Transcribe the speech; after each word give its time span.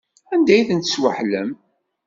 Anda 0.33 0.51
ay 0.55 0.63
ten-tesweḥlem? 0.67 1.49